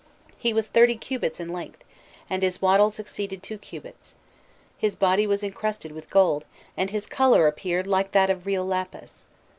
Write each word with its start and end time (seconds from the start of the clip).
He 0.39 0.51
was 0.51 0.65
thirty 0.65 0.95
cubits 0.97 1.39
in 1.39 1.49
length, 1.53 1.83
and 2.27 2.41
his 2.41 2.59
wattles 2.59 2.97
exceeded 2.97 3.43
two 3.43 3.59
cubits; 3.59 4.15
his 4.75 4.95
body 4.95 5.27
was 5.27 5.43
incrusted 5.43 5.91
with 5.91 6.09
gold, 6.09 6.43
and 6.75 6.89
his 6.89 7.05
colour 7.05 7.45
appeared 7.45 7.85
like 7.85 8.11
that 8.13 8.31
of 8.31 8.47
real 8.47 8.65
lapis. 8.65 9.27